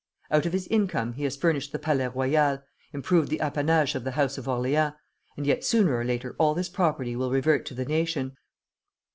[0.31, 4.13] Out of his income he has furnished the Palais Royal, improved the apanages of the
[4.13, 4.93] House of Orleans;
[5.37, 8.35] and yet sooner or later all this property will revert to the nation.